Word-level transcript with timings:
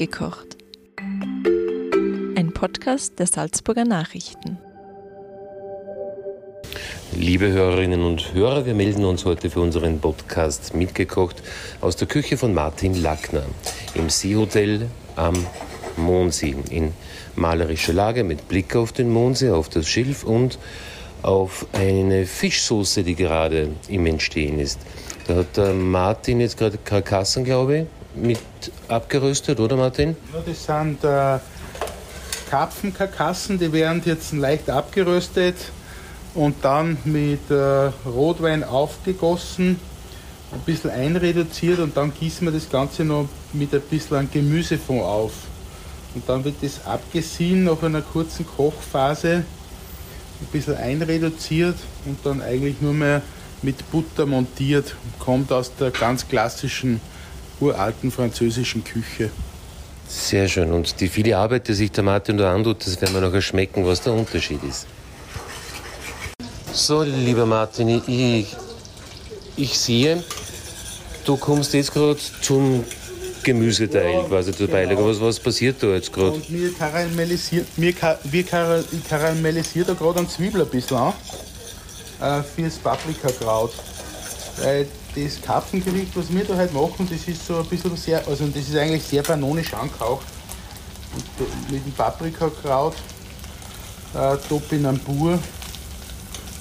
Mitgekocht. 0.00 0.56
Ein 2.34 2.52
Podcast 2.54 3.18
der 3.18 3.26
Salzburger 3.26 3.84
Nachrichten. 3.84 4.56
Liebe 7.12 7.48
Hörerinnen 7.48 8.02
und 8.02 8.32
Hörer, 8.32 8.64
wir 8.64 8.72
melden 8.72 9.04
uns 9.04 9.26
heute 9.26 9.50
für 9.50 9.60
unseren 9.60 10.00
Podcast 10.00 10.74
Mitgekocht 10.74 11.42
aus 11.82 11.96
der 11.96 12.08
Küche 12.08 12.38
von 12.38 12.54
Martin 12.54 12.94
Lackner 12.94 13.42
im 13.94 14.08
Seehotel 14.08 14.86
am 15.16 15.34
Mondsee 15.98 16.56
in 16.70 16.94
malerischer 17.36 17.92
Lage 17.92 18.24
mit 18.24 18.48
Blick 18.48 18.74
auf 18.76 18.92
den 18.92 19.10
Mondsee, 19.10 19.50
auf 19.50 19.68
das 19.68 19.86
Schilf 19.86 20.24
und 20.24 20.58
auf 21.20 21.66
eine 21.74 22.24
Fischsoße, 22.24 23.02
die 23.02 23.16
gerade 23.16 23.68
im 23.88 24.06
Entstehen 24.06 24.60
ist. 24.60 24.80
Da 25.26 25.34
hat 25.34 25.58
der 25.58 25.74
Martin 25.74 26.40
jetzt 26.40 26.56
gerade 26.56 26.78
Karkassen, 26.78 27.44
glaube 27.44 27.80
ich, 27.80 27.86
mit 28.14 28.38
abgeröstet, 28.88 29.60
oder 29.60 29.76
Martin? 29.76 30.16
Ja, 30.32 30.40
das 30.44 30.64
sind 30.64 31.04
äh, 31.04 31.38
Karpfenkarkassen, 32.50 33.58
die 33.58 33.72
werden 33.72 34.02
jetzt 34.04 34.32
leicht 34.32 34.68
abgeröstet 34.70 35.56
und 36.34 36.56
dann 36.62 36.98
mit 37.04 37.50
äh, 37.50 37.90
Rotwein 38.06 38.64
aufgegossen, 38.64 39.78
ein 40.52 40.60
bisschen 40.60 40.90
einreduziert 40.90 41.78
und 41.78 41.96
dann 41.96 42.12
gießen 42.12 42.46
wir 42.46 42.52
das 42.52 42.68
Ganze 42.68 43.04
noch 43.04 43.28
mit 43.52 43.72
ein 43.72 43.82
bisschen 43.82 44.30
Gemüsefond 44.30 45.02
auf. 45.02 45.32
Und 46.14 46.28
dann 46.28 46.44
wird 46.44 46.56
das 46.62 46.84
abgesehen 46.84 47.64
nach 47.64 47.82
einer 47.82 48.02
kurzen 48.02 48.44
Kochphase, 48.44 49.44
ein 50.40 50.46
bisschen 50.50 50.76
einreduziert 50.76 51.76
und 52.04 52.18
dann 52.24 52.42
eigentlich 52.42 52.80
nur 52.80 52.94
mehr 52.94 53.22
mit 53.62 53.88
Butter 53.92 54.26
montiert. 54.26 54.96
Kommt 55.18 55.52
aus 55.52 55.72
der 55.78 55.90
ganz 55.90 56.26
klassischen 56.26 57.00
uralten 57.60 58.10
französischen 58.10 58.82
Küche. 58.84 59.30
Sehr 60.08 60.48
schön. 60.48 60.72
Und 60.72 61.00
die 61.00 61.08
viele 61.08 61.36
Arbeit, 61.36 61.68
die 61.68 61.74
sich 61.74 61.92
der 61.92 62.02
Martin 62.02 62.36
da 62.36 62.52
antut, 62.54 62.84
das 62.86 63.00
werden 63.00 63.14
wir 63.14 63.20
nachher 63.20 63.42
schmecken, 63.42 63.86
was 63.86 64.00
der 64.02 64.12
Unterschied 64.12 64.60
ist. 64.64 64.86
So, 66.72 67.02
lieber 67.02 67.46
Martin, 67.46 68.02
ich, 68.06 68.56
ich 69.56 69.78
sehe, 69.78 70.22
du 71.24 71.36
kommst 71.36 71.74
jetzt 71.74 71.92
gerade 71.92 72.18
zum 72.40 72.84
Gemüseteil 73.42 74.12
Ja, 74.14 74.22
quasi 74.24 74.52
dabei. 74.52 74.86
genau. 74.86 75.06
Was, 75.06 75.20
was 75.20 75.40
passiert 75.40 75.82
da 75.82 75.88
jetzt 75.88 76.12
gerade? 76.12 76.32
Und 76.32 76.50
mir 76.50 76.72
karamellisiert, 76.74 77.66
mir, 77.78 77.92
ka- 77.92 78.18
wir 78.24 78.44
kara- 78.44 78.84
ich 78.92 79.08
karamellisiere 79.08 79.86
da 79.86 79.94
gerade 79.94 80.18
einen 80.20 80.28
Zwiebel 80.28 80.62
ein 80.62 80.68
bisschen 80.68 80.96
an. 80.96 81.12
Äh, 82.20 82.42
fürs 82.42 82.76
Paprikakraut. 82.76 83.72
Weil 84.58 84.86
das 85.14 85.40
Karpfengericht, 85.42 86.16
was 86.16 86.32
wir 86.32 86.44
da 86.44 86.56
heute 86.56 86.74
machen, 86.74 87.08
das 87.10 87.26
ist 87.26 87.46
so 87.46 87.58
ein 87.58 87.66
bisschen 87.66 87.96
sehr, 87.96 88.26
also 88.26 88.46
das 88.46 88.68
ist 88.68 88.76
eigentlich 88.76 89.02
sehr 89.02 89.22
banonisch 89.22 89.72
angehaucht. 89.74 90.26
Und 91.14 91.70
mit 91.70 91.84
dem 91.84 91.92
Paprikakraut, 91.92 92.94
äh, 94.14 94.36
Topinambur 94.48 95.38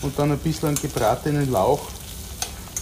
und 0.02 0.18
dann 0.18 0.32
ein 0.32 0.40
bisschen 0.40 0.76
gebratenen 0.76 1.52
Lauch 1.52 1.82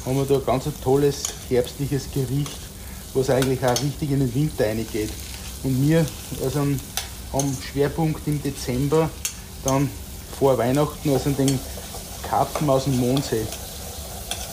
haben 0.06 0.16
wir 0.16 0.26
da 0.26 0.36
ein 0.36 0.46
ganz 0.46 0.66
tolles 0.82 1.24
herbstliches 1.50 2.10
Gericht, 2.14 2.58
was 3.14 3.30
eigentlich 3.30 3.64
auch 3.66 3.82
richtig 3.82 4.12
in 4.12 4.20
den 4.20 4.34
Winter 4.34 4.66
reingeht. 4.66 5.10
Und 5.64 5.86
wir 5.86 6.06
also 6.44 6.66
haben 7.34 7.58
Schwerpunkt 7.72 8.26
im 8.28 8.42
Dezember, 8.42 9.10
dann 9.66 9.90
vor 10.40 10.58
Weihnachten, 10.58 11.12
also 11.12 11.32
den 11.32 11.60
Karpfen 12.30 12.70
aus 12.70 12.86
dem 12.86 12.98
Mondsee. 12.98 13.46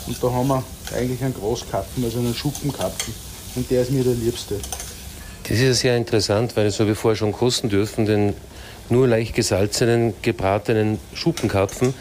Und 0.06 0.22
da 0.22 0.32
haben 0.32 0.48
wir 0.48 0.64
eigentlich 0.94 1.22
einen 1.22 1.34
Großkarpfen, 1.34 2.04
also 2.04 2.18
einen 2.18 2.34
Schuppenkarpfen. 2.34 3.14
Und 3.56 3.70
der 3.70 3.82
ist 3.82 3.90
mir 3.90 4.04
der 4.04 4.14
liebste. 4.14 4.56
Das 5.42 5.52
ist 5.52 5.62
ja 5.62 5.74
sehr 5.74 5.96
interessant, 5.96 6.56
weil 6.56 6.64
das 6.64 6.80
habe 6.80 6.92
ich 6.92 6.98
vorher 6.98 7.16
schon 7.16 7.32
kosten 7.32 7.68
dürfen, 7.68 8.06
den 8.06 8.34
nur 8.88 9.06
leicht 9.06 9.34
gesalzenen, 9.34 10.14
gebratenen 10.22 10.98
Schuppenkarpfen, 11.14 11.94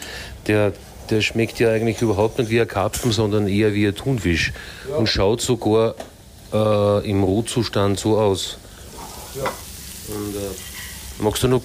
der, 0.47 0.73
der 1.09 1.21
schmeckt 1.21 1.59
ja 1.59 1.71
eigentlich 1.71 2.01
überhaupt 2.01 2.39
nicht 2.39 2.49
wie 2.49 2.59
ein 2.61 2.67
Karpfen, 2.67 3.11
sondern 3.11 3.47
eher 3.47 3.73
wie 3.73 3.87
ein 3.87 3.95
Thunfisch 3.95 4.53
und 4.97 5.07
schaut 5.07 5.41
sogar 5.41 5.95
äh, 6.53 7.09
im 7.09 7.23
Rohzustand 7.23 7.99
so 7.99 8.17
aus. 8.17 8.57
Ja. 9.35 9.43
Und, 9.43 10.35
äh, 10.35 11.23
magst 11.23 11.43
du 11.43 11.47
noch, 11.47 11.61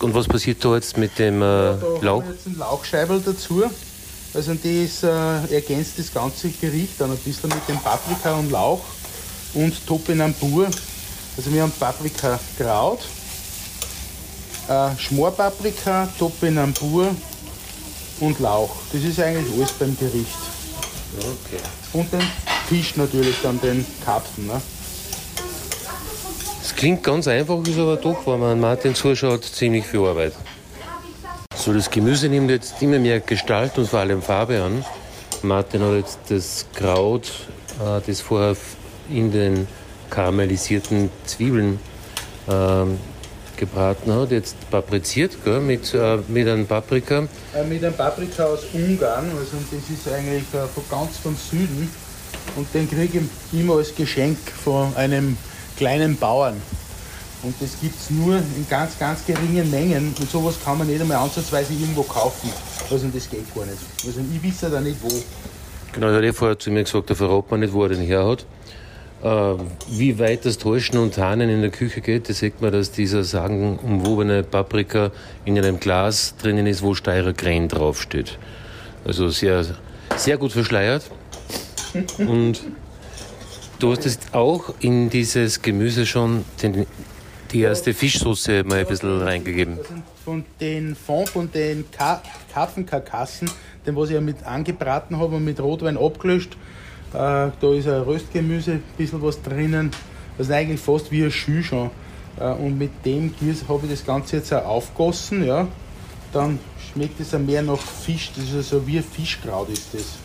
und 0.00 0.14
was 0.14 0.28
passiert 0.28 0.64
da 0.64 0.74
jetzt 0.74 0.96
mit 0.96 1.18
dem 1.18 1.36
äh, 1.36 1.44
Da 1.44 1.78
Lauch? 2.02 2.22
jetzt 2.30 2.46
einen 2.46 2.58
Lauchscheibel 2.58 3.20
dazu. 3.24 3.64
Also 4.34 4.54
das 4.54 5.02
äh, 5.02 5.54
ergänzt 5.54 5.98
das 5.98 6.12
ganze 6.12 6.50
Gericht 6.50 7.00
dann 7.00 7.10
ein 7.10 7.18
bisschen 7.18 7.48
mit 7.48 7.66
dem 7.68 7.78
Paprika 7.78 8.34
und 8.34 8.50
Lauch 8.50 8.80
und 9.54 9.86
Topinambur. 9.86 10.68
Also 11.36 11.52
wir 11.52 11.62
haben 11.62 11.72
Paprikakraut, 11.72 13.00
äh, 14.68 14.90
Schmorpaprika, 14.98 16.08
Topinambur 16.18 17.14
und 18.20 18.40
Lauch. 18.40 18.70
Das 18.92 19.02
ist 19.02 19.18
eigentlich 19.20 19.52
alles 19.54 19.72
beim 19.72 19.96
Gericht. 19.98 20.38
Okay. 21.16 21.62
Und 21.92 22.12
den 22.12 22.22
Fisch 22.68 22.96
natürlich, 22.96 23.36
dann 23.42 23.60
den 23.60 23.86
Karpfen. 24.04 24.46
Ne? 24.46 24.60
Es 26.62 26.74
klingt 26.74 27.02
ganz 27.02 27.26
einfach, 27.26 27.66
ist 27.66 27.78
aber 27.78 27.96
doch, 27.96 28.26
wenn 28.26 28.40
man 28.40 28.60
Martin 28.60 28.94
zuschaut, 28.94 29.44
ziemlich 29.44 29.86
viel 29.86 30.00
Arbeit. 30.00 30.34
So, 31.68 31.74
das 31.74 31.90
Gemüse 31.90 32.30
nimmt 32.30 32.48
jetzt 32.48 32.80
immer 32.80 32.98
mehr 32.98 33.20
Gestalt 33.20 33.76
und 33.76 33.90
vor 33.90 33.98
allem 33.98 34.22
Farbe 34.22 34.62
an. 34.62 34.82
Martin 35.42 35.82
hat 35.82 35.96
jetzt 35.96 36.18
das 36.30 36.64
Kraut, 36.72 37.30
äh, 37.78 38.00
das 38.06 38.22
vorher 38.22 38.56
in 39.10 39.30
den 39.30 39.68
karamellisierten 40.08 41.10
Zwiebeln 41.26 41.78
ähm, 42.48 42.98
gebraten 43.58 44.10
hat, 44.14 44.30
jetzt 44.30 44.56
papriziert 44.70 45.36
gell, 45.44 45.60
mit, 45.60 45.92
äh, 45.92 46.16
mit 46.28 46.48
einem 46.48 46.66
Paprika. 46.66 47.28
Äh, 47.54 47.64
mit 47.64 47.84
einem 47.84 47.94
Paprika 47.94 48.46
aus 48.46 48.60
Ungarn, 48.72 49.26
also 49.38 49.58
das 49.70 49.90
ist 49.90 50.10
eigentlich 50.10 50.44
äh, 50.54 50.66
von 50.74 50.84
ganz 50.90 51.18
vom 51.18 51.36
Süden. 51.36 51.90
Und 52.56 52.72
den 52.72 52.88
kriege 52.88 53.20
ich 53.52 53.60
immer 53.60 53.74
als 53.74 53.94
Geschenk 53.94 54.38
von 54.64 54.96
einem 54.96 55.36
kleinen 55.76 56.16
Bauern. 56.16 56.62
Und 57.42 57.54
das 57.60 57.80
gibt 57.80 57.94
es 57.98 58.10
nur 58.10 58.36
in 58.36 58.66
ganz, 58.68 58.98
ganz 58.98 59.24
geringen 59.24 59.70
Mengen. 59.70 60.14
Und 60.18 60.30
sowas 60.30 60.56
kann 60.64 60.78
man 60.78 60.88
nicht 60.88 61.00
einmal 61.00 61.18
ansatzweise 61.18 61.72
irgendwo 61.72 62.02
kaufen. 62.02 62.50
Also 62.90 63.06
das 63.08 63.30
geht 63.30 63.54
gar 63.54 63.64
nicht. 63.64 63.78
Also 64.04 64.20
ich 64.20 64.60
ja 64.60 64.68
da 64.68 64.80
nicht 64.80 64.96
wo. 65.00 65.08
Genau, 65.92 66.08
er 66.08 66.16
hat 66.16 66.24
eh 66.24 66.32
vorher 66.32 66.58
zu 66.58 66.70
mir 66.70 66.82
gesagt, 66.84 67.10
da 67.10 67.14
verrät 67.14 67.50
man 67.50 67.60
nicht, 67.60 67.72
wo 67.72 67.84
er 67.84 67.90
den 67.90 68.00
her 68.00 68.26
hat. 68.26 68.44
Äh, 69.22 69.62
wie 69.88 70.18
weit 70.18 70.44
das 70.44 70.58
Täuschen 70.58 70.98
und 70.98 71.14
Tarnen 71.14 71.48
in 71.48 71.60
der 71.60 71.70
Küche 71.70 72.00
geht, 72.00 72.28
das 72.28 72.38
sieht 72.38 72.60
man, 72.60 72.72
dass 72.72 72.92
dieser 72.92 73.24
sagenumwobene 73.24 74.44
Paprika 74.44 75.10
in 75.44 75.58
einem 75.58 75.80
Glas 75.80 76.34
drinnen 76.40 76.66
ist, 76.66 76.82
wo 76.82 76.94
Steirer 76.94 77.32
Krähen 77.32 77.68
draufsteht. 77.68 78.38
Also 79.04 79.28
sehr, 79.28 79.64
sehr 80.16 80.36
gut 80.36 80.52
verschleiert. 80.52 81.10
Und 82.18 82.62
du 83.78 83.90
hast 83.90 84.04
jetzt 84.04 84.34
auch 84.34 84.74
in 84.80 85.10
dieses 85.10 85.62
Gemüse 85.62 86.06
schon 86.06 86.44
den, 86.62 86.86
die 87.52 87.60
erste 87.60 87.94
Fischsoße 87.94 88.64
mal 88.64 88.80
ein 88.80 88.86
bisschen 88.86 89.22
reingegeben. 89.22 89.78
Von 90.24 90.44
den 90.60 90.94
Fond, 90.94 91.28
von 91.28 91.50
den 91.50 91.90
Ka 91.90 92.22
Karpfenkarkassen, 92.52 93.50
den 93.86 93.96
was 93.96 94.08
ich 94.08 94.14
ja 94.14 94.20
mit 94.20 94.44
angebraten 94.44 95.18
habe 95.18 95.36
und 95.36 95.44
mit 95.44 95.60
Rotwein 95.60 95.96
abgelöscht, 95.96 96.56
äh, 97.12 97.14
da 97.14 97.74
ist 97.74 97.88
ein 97.88 98.02
Röstgemüse, 98.02 98.72
ein 98.72 98.82
bisschen 98.96 99.22
was 99.22 99.40
drinnen. 99.42 99.90
Das 100.36 100.48
ist 100.48 100.52
eigentlich 100.52 100.80
fast 100.80 101.10
wie 101.10 101.24
ein 101.24 101.30
Schü 101.30 101.62
schon. 101.62 101.90
Äh, 102.38 102.50
und 102.52 102.78
mit 102.78 103.04
dem 103.04 103.34
Gieß 103.34 103.64
habe 103.68 103.86
ich 103.86 103.92
das 103.92 104.04
Ganze 104.04 104.36
jetzt 104.36 104.52
auch 104.52 104.64
aufgossen. 104.64 105.44
Ja. 105.44 105.66
Dann 106.32 106.58
schmeckt 106.92 107.18
es 107.20 107.32
mehr 107.32 107.62
nach 107.62 107.78
Fisch. 107.78 108.30
Das 108.36 108.44
ist 108.44 108.54
also 108.54 108.86
wie 108.86 108.98
ein 108.98 109.04
Fischkraut 109.04 109.70
ist 109.70 109.94
das. 109.94 110.18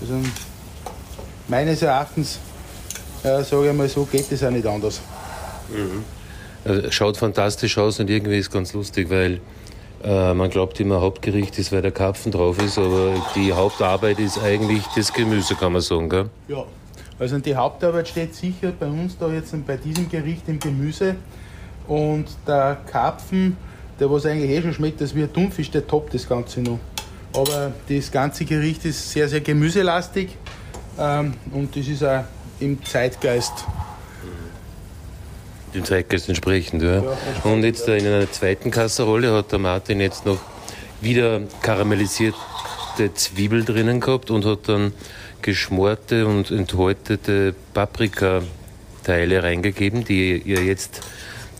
Also 0.00 0.14
meines 1.48 1.82
Erachtens, 1.82 2.38
äh, 3.22 3.42
sage 3.42 3.70
ich 3.70 3.76
mal 3.76 3.88
so, 3.88 4.04
geht 4.04 4.32
es 4.32 4.42
auch 4.42 4.50
nicht 4.50 4.66
anders. 4.66 5.00
Also, 6.64 6.90
schaut 6.90 7.16
fantastisch 7.16 7.78
aus 7.78 8.00
und 8.00 8.10
irgendwie 8.10 8.38
ist 8.38 8.50
ganz 8.50 8.72
lustig, 8.72 9.10
weil 9.10 9.40
äh, 10.02 10.34
man 10.34 10.50
glaubt 10.50 10.80
immer, 10.80 11.00
Hauptgericht 11.00 11.58
ist, 11.58 11.72
weil 11.72 11.82
der 11.82 11.92
Karpfen 11.92 12.32
drauf 12.32 12.62
ist, 12.62 12.78
aber 12.78 13.14
die 13.34 13.52
Hauptarbeit 13.52 14.18
ist 14.18 14.38
eigentlich 14.38 14.82
das 14.96 15.12
Gemüse, 15.12 15.54
kann 15.54 15.72
man 15.72 15.82
sagen. 15.82 16.08
Gell? 16.08 16.26
Ja, 16.48 16.64
also 17.18 17.38
die 17.38 17.54
Hauptarbeit 17.54 18.08
steht 18.08 18.34
sicher 18.34 18.72
bei 18.78 18.86
uns 18.86 19.18
da 19.18 19.28
jetzt 19.28 19.54
bei 19.66 19.76
diesem 19.76 20.08
Gericht 20.08 20.48
im 20.48 20.58
Gemüse. 20.58 21.16
Und 21.86 22.26
der 22.46 22.78
Karpfen, 22.90 23.56
der 23.98 24.10
was 24.10 24.24
eigentlich 24.24 24.50
eh 24.50 24.62
schon 24.62 24.72
schmeckt, 24.72 25.00
das 25.00 25.14
wie 25.14 25.22
ein 25.22 25.32
Thunfisch, 25.32 25.70
der 25.70 25.86
toppt 25.86 26.14
das 26.14 26.28
Ganze 26.28 26.60
noch. 26.60 26.78
Aber 27.34 27.72
das 27.88 28.10
ganze 28.10 28.44
Gericht 28.44 28.84
ist 28.84 29.10
sehr, 29.10 29.28
sehr 29.28 29.40
gemüselastig 29.40 30.30
ähm, 30.98 31.34
und 31.52 31.76
das 31.76 31.86
ist 31.86 32.02
auch 32.02 32.24
im 32.58 32.82
Zeitgeist. 32.84 33.52
Dem 35.74 35.84
Zeitgeist 35.84 36.28
entsprechend. 36.28 36.82
Ja. 36.82 37.02
Und 37.44 37.62
jetzt 37.62 37.86
in 37.88 38.06
einer 38.06 38.30
zweiten 38.30 38.70
Kasserolle 38.70 39.32
hat 39.32 39.52
der 39.52 39.58
Martin 39.58 40.00
jetzt 40.00 40.26
noch 40.26 40.38
wieder 41.00 41.42
karamellisierte 41.62 42.34
Zwiebel 43.14 43.64
drinnen 43.64 44.00
gehabt 44.00 44.30
und 44.30 44.44
hat 44.44 44.68
dann 44.68 44.92
geschmorte 45.42 46.26
und 46.26 46.50
enthäutete 46.50 47.54
Paprika 47.72 48.42
Teile 49.04 49.42
reingegeben, 49.42 50.04
die 50.04 50.36
ihr 50.36 50.62
jetzt 50.62 51.00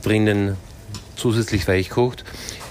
drinnen 0.02 0.56
zusätzlich 1.16 1.66
weich 1.68 1.90
kocht. 1.90 2.24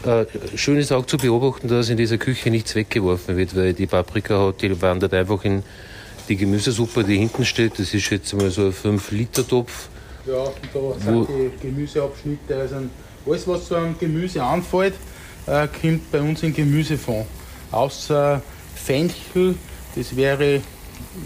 Äh, 0.06 0.25
schön 0.56 0.77
ist 0.77 0.92
auch 0.92 1.06
zu 1.06 1.18
beobachten, 1.18 1.68
dass 1.68 1.89
in 1.89 1.97
dieser 1.97 2.18
Küche 2.18 2.50
nichts 2.50 2.75
weggeworfen 2.75 3.38
wird, 3.38 3.56
weil 3.56 3.74
die 3.74 3.88
Paprika 3.88 4.47
hat, 4.47 4.62
die 4.62 4.81
wandert 4.81 5.13
einfach 5.13 5.44
in 5.44 5.63
die 6.30 6.38
Gemüsesuppe, 6.38 7.03
die 7.03 7.18
hinten 7.18 7.45
steht. 7.45 7.80
Das 7.80 7.94
ist 7.94 8.09
jetzt 8.09 8.33
mal 8.33 8.50
so 8.50 8.68
ein 8.68 8.74
5-Liter-Topf. 8.74 9.89
Ja, 10.30 10.44
und 10.44 10.54
da 10.74 11.00
sind 11.00 11.28
die 11.30 11.52
Gemüseabschnitte. 11.62 12.56
Also 12.56 12.76
alles, 13.26 13.48
was 13.48 13.66
zu 13.66 13.76
einem 13.76 13.98
Gemüse 13.98 14.44
anfällt, 14.44 14.94
äh, 15.48 15.68
kommt 15.68 16.12
bei 16.12 16.22
uns 16.22 16.44
in 16.44 16.54
Gemüsefond. 16.54 17.26
Außer 17.72 18.42
Fenchel, 18.76 19.56
das 19.96 20.16
wäre 20.16 20.62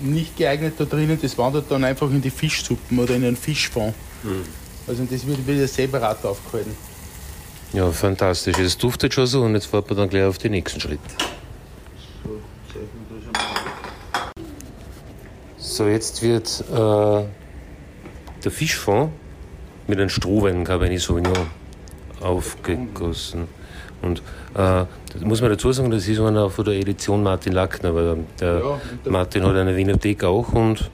nicht 0.02 0.38
geeignet 0.38 0.76
da 0.78 0.86
drinnen, 0.86 1.18
das 1.22 1.38
wandert 1.38 1.66
dann 1.70 1.84
einfach 1.84 2.10
in 2.10 2.22
die 2.22 2.30
Fischsuppen 2.30 3.00
oder 3.00 3.16
in 3.16 3.26
einen 3.26 3.36
Fischfond. 3.36 3.94
Mhm. 4.24 4.46
Also 4.88 5.04
das 5.10 5.26
wird 5.26 5.46
wieder 5.46 5.68
separat 5.68 6.24
aufgehalten. 6.26 6.76
Ja, 7.74 7.92
fantastisch. 7.92 8.58
Es 8.60 8.78
duftet 8.78 9.14
schon 9.14 9.26
so 9.26 9.42
und 9.42 9.56
jetzt 9.56 9.66
fährt 9.66 9.90
man 9.90 9.98
dann 9.98 10.10
gleich 10.10 10.24
auf 10.24 10.38
den 10.38 10.52
nächsten 10.52 10.80
Schritt. 10.80 11.00
So, 15.58 15.88
jetzt 15.88 16.22
wird 16.22 16.64
äh, 16.72 17.24
der 18.44 18.52
Fischfond 18.52 19.12
mit 19.88 20.00
einem 20.00 20.10
Strohwein 20.10 20.64
Cabernet 20.64 21.00
Sauvignon 21.00 21.48
aufgegossen. 22.22 23.48
Und 24.02 24.22
äh, 24.56 24.86
muss 25.24 25.42
man 25.42 25.50
dazu 25.50 25.72
sagen, 25.72 25.90
das 25.92 26.08
ist 26.08 26.20
einer 26.20 26.50
von 26.50 26.66
der 26.66 26.76
Edition 26.76 27.24
Martin 27.24 27.54
Lackner, 27.54 27.96
weil 27.96 28.18
der, 28.40 28.60
ja, 28.60 28.82
der 29.06 29.12
Martin 29.12 29.44
hat 29.44 29.56
eine 29.56 29.76
Winothek 29.76 30.24
auch 30.24 30.52
und 30.54 30.90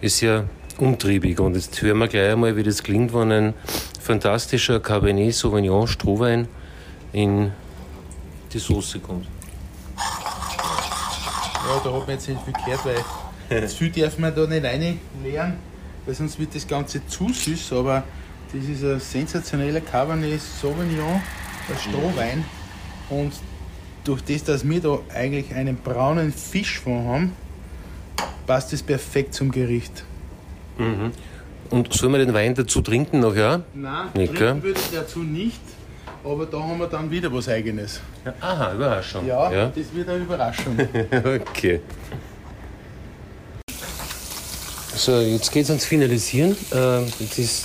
ist 0.00 0.20
ja 0.20 0.44
umtriebig. 0.78 1.40
Und 1.40 1.54
jetzt 1.54 1.80
hören 1.82 1.98
wir 1.98 2.08
gleich 2.08 2.32
einmal, 2.32 2.56
wie 2.56 2.62
das 2.62 2.82
klingt, 2.82 3.12
wenn 3.14 3.32
ein 3.32 3.54
fantastischer 4.00 4.80
Cabernet 4.80 5.34
Sauvignon 5.34 5.88
Strohwein 5.88 6.46
in 7.12 7.52
die 8.52 8.58
Soße 8.58 9.00
kommt. 9.00 9.26
Ja, 9.96 11.80
da 11.82 11.92
hat 11.92 12.06
man 12.06 12.10
jetzt 12.10 12.28
nicht 12.28 12.40
viel 12.42 12.54
gehört, 12.64 12.84
weil 13.48 13.68
zu 13.68 13.76
viel 13.76 13.90
darf 13.90 14.18
man 14.18 14.34
da 14.34 14.46
nicht 14.46 14.64
reinleeren, 14.64 15.54
weil 16.06 16.14
sonst 16.14 16.38
wird 16.38 16.54
das 16.54 16.66
Ganze 16.66 17.06
zu 17.06 17.28
süß, 17.32 17.72
aber 17.72 18.04
das 18.52 18.64
ist 18.64 18.84
ein 18.84 19.00
sensationeller 19.00 19.80
Cabernet 19.80 20.40
Sauvignon, 20.40 21.20
ein 21.68 21.78
Strohwein. 21.78 22.44
Und 23.08 23.32
durch 24.04 24.22
das, 24.22 24.44
dass 24.44 24.68
wir 24.68 24.80
da 24.80 24.98
eigentlich 25.14 25.54
einen 25.54 25.76
braunen 25.76 26.32
Fischfond 26.32 27.06
haben, 27.06 27.32
passt 28.46 28.72
das 28.72 28.82
perfekt 28.82 29.34
zum 29.34 29.50
Gericht. 29.50 30.04
Mhm. 30.78 31.12
Und 31.70 31.92
soll 31.92 32.10
man 32.10 32.20
den 32.20 32.34
Wein 32.34 32.54
dazu 32.54 32.82
trinken 32.82 33.20
noch, 33.20 33.34
ja? 33.34 33.62
Nein, 33.74 34.08
nicht, 34.14 34.34
trinken 34.34 34.62
würde 34.62 34.78
ich 34.78 34.96
dazu 34.96 35.20
nicht. 35.20 35.60
Aber 36.24 36.46
da 36.46 36.60
haben 36.60 36.78
wir 36.78 36.86
dann 36.86 37.10
wieder 37.10 37.32
was 37.32 37.48
Eigenes. 37.48 38.00
Ja, 38.24 38.34
aha, 38.40 38.74
Überraschung. 38.74 39.26
Ja, 39.26 39.50
ja, 39.50 39.72
das 39.74 39.92
wird 39.92 40.08
eine 40.08 40.18
Überraschung. 40.18 40.78
okay. 41.10 41.80
So, 44.94 45.20
jetzt 45.20 45.50
geht 45.50 45.64
es 45.64 45.70
ans 45.70 45.84
Finalisieren. 45.84 46.52
Äh, 46.70 47.00
das 47.18 47.38
ist 47.38 47.64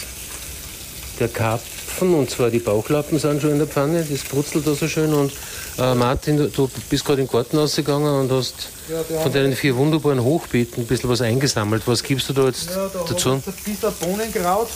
der 1.20 1.28
Karpfen, 1.28 2.14
und 2.14 2.30
zwar 2.30 2.50
die 2.50 2.60
Bauchlappen 2.60 3.20
sind 3.20 3.42
schon 3.42 3.52
in 3.52 3.58
der 3.58 3.68
Pfanne. 3.68 4.06
Das 4.10 4.22
brutzelt 4.24 4.66
da 4.66 4.74
so 4.74 4.88
schön. 4.88 5.14
Und 5.14 5.34
äh, 5.78 5.94
Martin, 5.94 6.38
du 6.38 6.70
bist 6.90 7.04
gerade 7.04 7.22
in 7.22 7.28
den 7.28 7.32
Garten 7.32 7.58
rausgegangen 7.58 8.22
und 8.22 8.32
hast 8.32 8.70
ja, 8.90 9.22
von 9.22 9.34
deinen 9.34 9.56
vier 9.56 9.76
wunderbaren 9.76 10.24
Hochbeeten 10.24 10.84
ein 10.84 10.88
bisschen 10.88 11.10
was 11.10 11.22
eingesammelt. 11.22 11.84
Was 11.86 12.02
gibst 12.02 12.30
du 12.30 12.34
da 12.34 12.46
jetzt 12.46 12.70
ja, 12.70 12.88
da 12.88 13.06
dazu? 13.08 13.32
Ein 13.32 13.42
bisschen 13.42 13.94
Bohnenkraut 14.00 14.70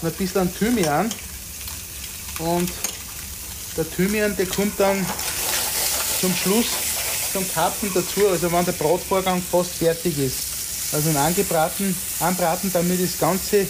und 0.00 0.08
ein 0.08 0.14
bisschen 0.14 0.54
Thymian. 0.54 1.10
Und 2.38 2.70
der 3.76 3.90
Thymian, 3.90 4.34
der 4.36 4.46
kommt 4.46 4.78
dann 4.80 5.04
zum 6.20 6.34
Schluss 6.34 6.66
zum 7.32 7.44
Karpfen 7.52 7.90
dazu, 7.94 8.28
also 8.28 8.50
wenn 8.50 8.64
der 8.64 8.72
Bratvorgang 8.72 9.42
fast 9.42 9.72
fertig 9.72 10.18
ist. 10.18 10.51
Also 10.92 11.08
ein 11.08 11.16
angebraten, 11.16 11.96
anbraten, 12.20 12.70
damit 12.72 13.02
das 13.02 13.18
Ganze 13.18 13.66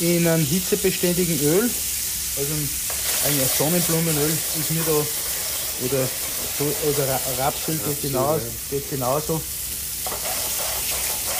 in 0.00 0.26
einem 0.26 0.44
hitzebeständigen 0.44 1.40
Öl, 1.40 1.68
also 2.38 2.52
ein 3.26 3.48
Sonnenblumenöl 3.58 4.30
ist 4.30 4.70
mir 4.70 4.82
da 4.86 4.92
oder, 4.92 6.08
oder 6.88 7.20
Rapsöl 7.38 7.78
geht, 7.78 8.02
genau, 8.02 8.38
geht 8.70 8.88
genauso. 8.90 9.40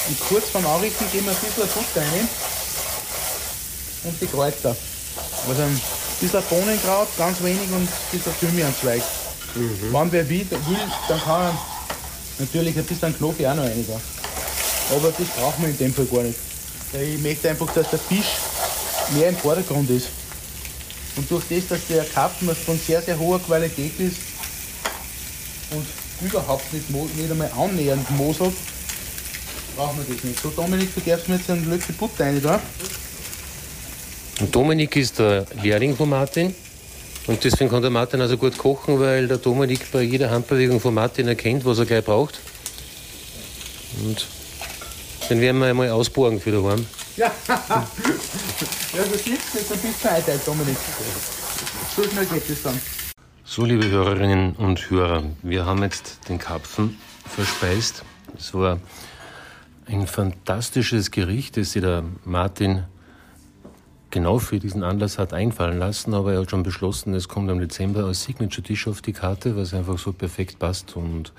Und 0.08 0.20
kurz 0.28 0.48
vorm 0.50 0.66
Anrichten 0.66 1.04
geben 1.12 1.26
wir 1.26 1.32
ein 1.32 1.38
bisschen 1.38 1.68
Futter 1.68 2.00
rein 2.00 2.28
und 4.04 4.20
die 4.20 4.26
Kräuter. 4.26 4.76
Also 5.48 5.62
ein 5.62 5.80
bisschen 6.20 6.42
Bohnenkraut, 6.50 7.08
ganz 7.16 7.42
wenig 7.42 7.70
und 7.70 7.82
ein 7.82 7.88
bisschen 8.10 8.32
Thymianzweig. 8.40 9.02
Mhm. 9.54 9.92
Wenn 9.92 10.12
wer 10.12 10.28
will, 10.28 10.46
dann 11.08 11.20
kann 11.20 11.42
er 11.42 11.58
natürlich 12.38 12.76
ein 12.76 12.84
bisschen 12.84 13.16
Knoblauch 13.16 13.46
auch 13.46 13.54
noch 13.54 13.64
rein. 13.64 13.86
Aber 14.90 15.12
das 15.17 15.29
braucht 15.29 15.58
man 15.61 15.70
in 15.70 15.79
dem 15.79 15.94
Fall 15.94 16.06
gar 16.06 16.23
nicht. 16.23 16.38
Ich 16.93 17.20
möchte 17.20 17.50
einfach, 17.50 17.73
dass 17.75 17.90
der 17.90 17.99
Fisch 17.99 18.37
mehr 19.14 19.29
im 19.29 19.37
Vordergrund 19.37 19.90
ist. 19.90 20.08
Und 21.17 21.31
durch 21.31 21.44
das, 21.50 21.69
dass 21.69 21.87
der 21.88 22.05
Karpfen 22.05 22.49
von 22.55 22.79
sehr, 22.79 23.02
sehr 23.02 23.19
hoher 23.19 23.40
Qualität 23.40 23.99
ist 23.99 24.17
und 25.70 25.85
überhaupt 26.26 26.73
nicht, 26.73 26.88
nicht 26.90 27.31
einmal 27.31 27.50
annähernd 27.58 28.11
moselt, 28.12 28.55
brauchen 29.76 29.99
wir 29.99 30.14
das 30.14 30.25
nicht. 30.25 30.40
So, 30.40 30.50
Dominik, 30.50 30.94
du 30.94 31.00
darfst 31.00 31.29
mir 31.29 31.37
jetzt 31.37 31.50
einen 31.50 31.69
Löffel 31.69 31.94
Butter 31.94 32.25
rein 32.25 32.41
da. 32.43 32.61
Und 34.41 34.55
Dominik 34.55 34.96
ist 34.96 35.19
der 35.19 35.46
Lehrling 35.62 35.96
von 35.96 36.08
Martin. 36.08 36.55
Und 37.26 37.44
deswegen 37.44 37.69
kann 37.69 37.82
der 37.82 37.91
Martin 37.91 38.20
also 38.20 38.38
gut 38.38 38.56
kochen, 38.56 38.99
weil 39.00 39.29
der 39.29 39.37
Dominik 39.37 39.93
bei 39.93 40.02
jeder 40.02 40.31
Handbewegung 40.31 40.81
von 40.81 40.94
Martin 40.94 41.29
erkennt, 41.29 41.64
was 41.64 41.79
er 41.79 41.84
gleich 41.84 42.05
braucht. 42.05 42.41
Und 44.02 44.26
den 45.28 45.40
werden 45.40 45.60
wir 45.60 45.69
einmal 45.69 45.90
ausborgen 45.90 46.40
für 46.40 46.52
daheim. 46.52 46.86
Ja, 47.16 47.30
ja 47.48 47.84
du 49.04 49.19
siehst, 49.19 49.54
jetzt 49.54 49.72
ein 49.72 49.78
bisschen 49.78 49.94
Zeit, 50.00 50.25
Dominik. 50.46 50.76
So 51.94 52.02
schnell 52.04 52.26
geht 52.26 52.48
es 52.48 52.62
dann. 52.62 52.80
So, 53.44 53.64
liebe 53.64 53.88
Hörerinnen 53.88 54.54
und 54.56 54.90
Hörer, 54.90 55.22
wir 55.42 55.66
haben 55.66 55.82
jetzt 55.82 56.28
den 56.28 56.38
Karpfen 56.38 56.98
verspeist. 57.26 58.04
Es 58.36 58.54
war 58.54 58.78
ein 59.86 60.06
fantastisches 60.06 61.10
Gericht, 61.10 61.56
das 61.56 61.72
sich 61.72 61.82
der 61.82 62.04
Martin 62.24 62.84
genau 64.10 64.38
für 64.38 64.58
diesen 64.58 64.82
Anlass 64.82 65.19
hat 65.19 65.32
einfallen 65.32 65.79
lassen, 65.79 66.14
aber 66.14 66.32
er 66.32 66.41
hat 66.41 66.50
schon 66.50 66.62
beschlossen, 66.62 67.14
es 67.14 67.29
kommt 67.29 67.50
im 67.50 67.58
Dezember 67.58 68.05
als 68.05 68.24
Signature-Tisch 68.24 68.88
auf 68.88 69.03
die 69.03 69.12
Karte, 69.12 69.56
was 69.56 69.74
einfach 69.74 69.98
so 69.98 70.12
perfekt 70.12 70.58
passt 70.58 70.96
und 70.96 71.32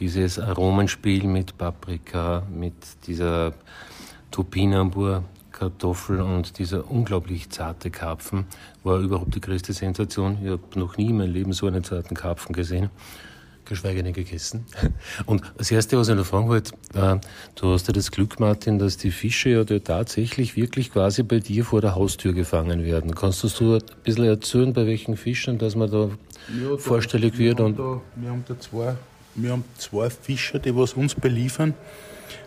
dieses 0.00 0.38
Aromenspiel 0.38 1.24
mit 1.24 1.56
Paprika, 1.58 2.42
mit 2.50 2.74
dieser 3.06 3.54
Topinambur 4.30 5.24
Kartoffel 5.54 6.20
und 6.20 6.58
dieser 6.58 6.90
unglaublich 6.90 7.48
zarte 7.48 7.90
Karpfen 7.90 8.46
war 8.82 8.98
überhaupt 8.98 9.34
die 9.34 9.40
größte 9.40 9.72
Sensation. 9.72 10.38
Ich 10.42 10.50
habe 10.50 10.62
noch 10.74 10.96
nie 10.96 11.10
in 11.10 11.16
meinem 11.16 11.32
Leben 11.32 11.52
so 11.52 11.66
einen 11.66 11.84
zarten 11.84 12.16
Karpfen 12.16 12.52
gesehen, 12.52 12.90
geschweige 13.64 14.02
denn 14.02 14.12
gegessen. 14.12 14.66
Und 15.26 15.42
das 15.56 15.70
Erste, 15.70 15.96
was 15.96 16.08
ich 16.08 16.16
noch 16.16 16.26
fragen 16.26 16.48
wollte, 16.48 16.74
äh, 16.94 17.18
du 17.54 17.72
hast 17.72 17.86
ja 17.86 17.92
das 17.92 18.10
Glück, 18.10 18.40
Martin, 18.40 18.80
dass 18.80 18.96
die 18.96 19.12
Fische 19.12 19.50
ja 19.50 19.64
tatsächlich 19.64 20.56
wirklich 20.56 20.92
quasi 20.92 21.22
bei 21.22 21.38
dir 21.38 21.64
vor 21.64 21.80
der 21.80 21.94
Haustür 21.94 22.32
gefangen 22.32 22.84
werden. 22.84 23.14
Kannst 23.14 23.44
du 23.44 23.74
ein 23.76 23.82
bisschen 24.02 24.24
erzählen, 24.24 24.72
bei 24.72 24.86
welchen 24.86 25.16
Fischen, 25.16 25.58
dass 25.58 25.76
man 25.76 25.88
da 25.88 26.10
ja, 26.60 26.76
vorstellig 26.78 27.38
wird? 27.38 27.58
Wir 27.58 27.64
haben, 27.64 27.76
da, 27.76 28.00
wir 28.16 28.28
haben 28.28 28.44
da 28.48 28.58
zwei, 28.58 28.96
wir 29.34 29.52
haben 29.52 29.64
zwei 29.78 30.10
Fischer, 30.10 30.58
die 30.58 30.74
was 30.74 30.94
uns 30.94 31.14
beliefern. 31.14 31.74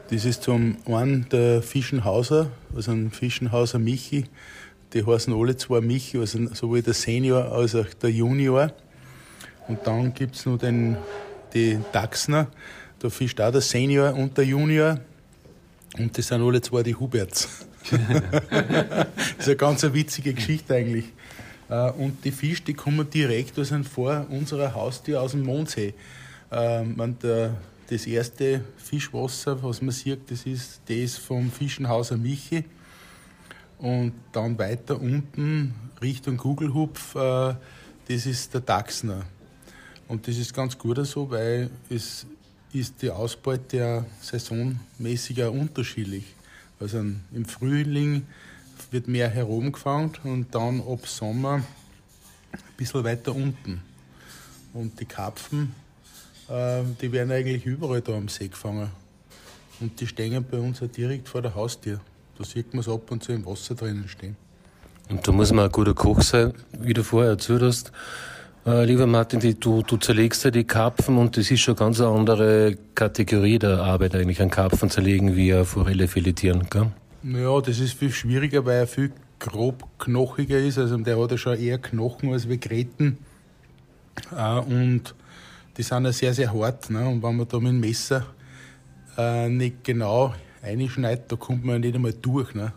Das 0.10 0.24
ist 0.24 0.44
zum 0.44 0.77
einen 0.86 1.27
der 1.29 1.62
Fischenhauser, 1.62 2.50
also 2.75 2.91
ein 2.91 3.12
Fischenhauser 3.12 3.77
Michi. 3.77 4.25
Die 4.94 5.06
heißen 5.06 5.34
alle 5.34 5.58
zwei 5.58 5.82
Michi, 5.82 6.17
also 6.17 6.48
sowohl 6.53 6.82
der 6.82 6.94
Senior 6.94 7.51
als 7.51 7.75
auch 7.75 7.94
der 8.01 8.12
Junior. 8.12 8.72
Und 9.67 9.86
dann 9.86 10.13
gibt 10.13 10.36
es 10.36 10.46
noch 10.46 10.58
den, 10.58 10.96
die 11.53 11.77
Dachsner. 11.91 12.48
Da 13.00 13.10
fischt 13.10 13.41
auch 13.41 13.51
der 13.51 13.62
Senior 13.62 14.13
und 14.13 14.38
der 14.38 14.46
Junior. 14.46 15.00
Und 15.98 16.17
das 16.17 16.27
sind 16.27 16.41
alle 16.41 16.62
zwei 16.62 16.84
die 16.84 16.96
Huberts. 16.96 17.67
das 17.91 18.00
ist 19.39 19.48
eine 19.48 19.56
ganz 19.58 19.84
witzige 19.84 20.34
Geschichte 20.34 20.74
eigentlich. 20.74 21.06
Äh, 21.70 21.91
und 21.91 22.24
die 22.24 22.32
Fische, 22.32 22.63
die 22.63 22.74
kommen 22.74 23.10
direkt 23.10 23.60
aus 23.60 23.74
vor 23.91 24.25
unserer 24.29 24.74
Haustür 24.74 25.22
aus 25.22 25.32
dem 25.32 25.44
Mondsee. 25.44 25.94
Ähm, 26.51 27.18
der 27.22 27.56
das 27.89 28.06
erste 28.06 28.62
Fischwasser, 28.77 29.62
was 29.63 29.82
man 29.82 29.92
sieht, 29.92 30.30
das 30.30 30.46
ist 30.46 30.82
das 30.88 31.18
vom 31.18 31.51
Fischenhauser 31.51 32.18
Michi. 32.18 32.66
Und 33.80 34.13
dann 34.32 34.58
weiter 34.58 35.00
unten 35.00 35.74
Richtung 36.01 36.38
Kugelhupf, 36.38 37.16
äh, 37.16 37.56
das 38.08 38.25
ist 38.25 38.54
der 38.54 38.62
Dachsner. 38.62 39.24
Und 40.08 40.27
das 40.27 40.38
ist 40.38 40.54
ganz 40.54 40.77
gut 40.77 41.06
so, 41.06 41.30
weil 41.30 41.70
es 41.89 42.25
ist 42.74 43.01
die 43.01 43.10
Ausbeute 43.10 43.77
ja 43.77 44.06
saisonmäßig 44.22 45.44
auch 45.44 45.51
unterschiedlich. 45.54 46.25
Also 46.80 47.00
im 47.00 47.46
Frühling 47.46 48.25
wird 48.92 49.08
mehr 49.08 49.30
herumgefangen 49.30 50.12
und 50.24 50.54
dann 50.54 50.82
ab 50.82 51.08
Sommer 51.08 51.56
ein 52.51 52.60
bisschen 52.77 53.04
weiter 53.04 53.36
unten. 53.36 53.82
Und 54.74 55.00
die 55.00 55.06
Karpfen, 55.06 55.74
äh, 56.50 56.84
die 57.01 57.12
werden 57.12 57.32
eigentlich 57.32 57.66
überall 57.66 58.01
da 58.01 58.13
am 58.13 58.27
See 58.27 58.48
gefangen. 58.48 58.89
Und 59.80 60.00
die 60.00 60.08
stehen 60.08 60.46
bei 60.50 60.58
uns 60.58 60.82
auch 60.82 60.88
direkt 60.88 61.30
vor 61.30 61.42
der 61.42 61.54
Haustür. 61.54 62.00
Da 62.38 62.44
sieht 62.44 62.74
man 62.74 62.82
es 62.82 62.89
ab 62.89 63.12
und 63.12 63.24
zu 63.24 63.32
im 63.32 63.46
Wasser 63.46 63.75
drinnen 63.75 64.08
stehen. 64.08 64.36
Und 65.10 65.27
da 65.27 65.32
muss 65.32 65.51
man 65.51 65.66
ein 65.66 65.72
guter 65.72 65.94
Koch 65.94 66.22
sein, 66.22 66.54
wie 66.80 66.94
du 66.94 67.04
vorher 67.04 67.32
erzählt 67.32 67.62
hast. 67.62 67.92
Äh, 68.66 68.84
lieber 68.86 69.08
Martin, 69.08 69.39
die, 69.39 69.58
du, 69.58 69.82
du 69.82 69.98
zerlegst 69.98 70.44
ja 70.44 70.51
die 70.51 70.66
Karpfen 70.66 71.18
und 71.18 71.38
das 71.38 71.50
ist 71.50 71.62
schon 71.62 71.75
ganz 71.75 72.01
eine 72.01 72.10
andere 72.10 72.77
Kategorie 72.96 73.60
der 73.60 73.80
Arbeit 73.80 74.13
eigentlich, 74.16 74.42
an 74.42 74.50
Karpfen 74.50 74.89
zerlegen 74.89 75.36
wie 75.38 75.54
eine 75.54 75.63
Forelle 75.63 76.08
filetieren, 76.10 76.68
gell? 76.70 76.92
Naja, 77.24 77.62
das 77.62 77.80
ist 77.80 77.94
viel 77.94 78.12
schwieriger, 78.12 78.66
weil 78.66 78.80
er 78.80 78.88
viel 78.88 79.12
grob 79.39 79.88
knochiger 80.00 80.60
ist. 80.60 80.77
Also 80.77 80.98
der 80.98 81.18
hat 81.18 81.32
ja 81.32 81.38
schon 81.38 81.58
eher 81.58 81.77
Knochen 81.77 82.34
als 82.34 82.50
wie 82.50 82.58
Gräten. 82.58 83.18
Äh, 84.36 84.60
und 84.60 85.16
die 85.78 85.84
sind 85.84 86.06
ja 86.06 86.12
sehr, 86.12 86.34
sehr 86.34 86.54
hart. 86.54 86.90
Ne? 86.90 87.08
Und 87.08 87.22
wenn 87.22 87.36
man 87.36 87.48
da 87.48 87.60
mit 87.60 87.72
dem 87.72 87.80
Messer 87.80 88.26
äh, 89.18 89.48
nicht 89.48 89.84
genau 89.84 90.34
einschneidet, 90.62 91.32
da 91.32 91.36
kommt 91.36 91.64
man 91.64 91.82
nicht 91.82 91.96
einmal 91.96 92.14
durch. 92.14 92.56
Ne? 92.56 92.74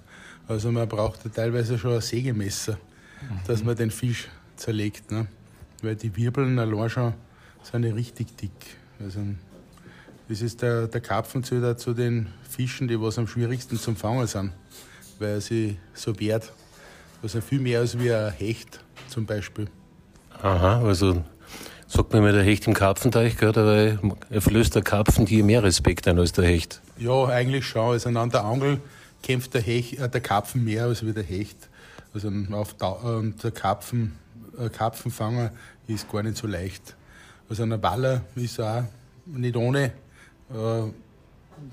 Also 0.46 0.70
man 0.70 0.86
braucht 0.88 1.24
ja 1.24 1.30
teilweise 1.30 1.78
schon 1.78 1.94
ein 1.94 2.00
Sägemesser, 2.00 2.74
mhm. 2.74 3.40
dass 3.46 3.64
man 3.64 3.76
den 3.76 3.90
Fisch 3.90 4.28
zerlegt. 4.56 5.10
Ne? 5.10 5.26
Weil 5.82 5.96
die 5.96 6.14
Wirbeln 6.14 6.58
allein 6.58 6.90
schon 6.90 7.14
sind 7.62 7.84
ja 7.84 7.94
richtig 7.94 8.36
dick. 8.36 8.76
Also 9.02 9.20
das 10.28 10.42
ist 10.42 10.62
der, 10.62 10.86
der 10.86 11.00
Karpfenzöder 11.00 11.76
zu 11.76 11.94
den 11.94 12.28
Fischen, 12.48 12.86
die 12.86 13.00
was 13.00 13.18
am 13.18 13.26
schwierigsten 13.26 13.78
zum 13.78 13.96
Fangen 13.96 14.26
sind, 14.26 14.52
weil 15.18 15.30
er 15.30 15.40
sich 15.40 15.76
so 15.94 16.18
wehrt. 16.20 16.52
Also 17.22 17.40
viel 17.40 17.60
mehr 17.60 17.80
als 17.80 17.98
wie 17.98 18.12
ein 18.12 18.32
Hecht 18.32 18.80
zum 19.08 19.26
Beispiel. 19.26 19.68
Aha, 20.42 20.80
also 20.82 21.24
sagt 21.90 22.12
man 22.12 22.22
immer 22.22 22.32
der 22.32 22.44
Hecht 22.44 22.66
im 22.68 22.74
Karpfenteich, 22.74 23.36
gell? 23.36 23.48
aber 23.48 23.98
er 24.30 24.40
flößt 24.40 24.74
der 24.76 24.82
Karpfen 24.82 25.26
dir 25.26 25.42
mehr 25.42 25.62
Respekt 25.64 26.06
ein 26.06 26.18
als 26.18 26.32
der 26.32 26.44
Hecht. 26.44 26.80
Ja, 26.98 27.26
eigentlich 27.26 27.66
schon. 27.66 27.92
Also 27.92 28.08
an 28.10 28.30
der 28.30 28.44
Angel 28.44 28.80
kämpft 29.22 29.54
der, 29.54 29.60
Hecht, 29.60 29.98
äh, 29.98 30.08
der 30.08 30.20
Karpfen 30.20 30.64
mehr 30.64 30.84
als 30.84 31.04
wie 31.04 31.12
der 31.12 31.24
Hecht. 31.24 31.68
Also 32.14 32.30
auf 32.52 32.76
äh, 32.80 33.32
der 33.42 33.50
Karpfen, 33.50 34.16
äh, 34.56 34.68
Karpfenfanger 34.68 35.50
ist 35.88 36.10
gar 36.10 36.22
nicht 36.22 36.36
so 36.36 36.46
leicht. 36.46 36.94
Also 37.48 37.64
ein 37.64 37.82
Waller 37.82 38.22
ist 38.36 38.60
auch 38.60 38.84
nicht 39.26 39.56
ohne, 39.56 39.86
äh, 39.86 40.82